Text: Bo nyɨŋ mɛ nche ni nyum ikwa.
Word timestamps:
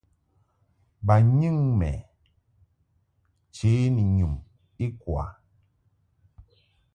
Bo 1.05 1.15
nyɨŋ 1.39 1.57
mɛ 1.79 1.89
nche 3.47 3.71
ni 3.93 4.03
nyum 4.17 4.33
ikwa. 4.85 5.23